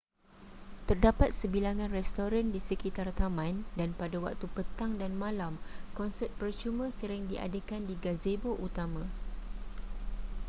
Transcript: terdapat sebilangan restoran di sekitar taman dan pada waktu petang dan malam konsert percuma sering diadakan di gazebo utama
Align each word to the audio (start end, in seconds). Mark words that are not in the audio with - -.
terdapat 0.89 1.29
sebilangan 1.39 1.93
restoran 1.99 2.45
di 2.53 2.57
sekitar 2.67 3.07
taman 3.19 3.55
dan 3.79 3.89
pada 3.99 4.17
waktu 4.25 4.45
petang 4.55 4.91
dan 5.01 5.11
malam 5.23 5.53
konsert 5.99 6.31
percuma 6.41 6.87
sering 6.99 7.23
diadakan 7.31 7.81
di 7.89 7.93
gazebo 8.05 8.51
utama 8.67 9.03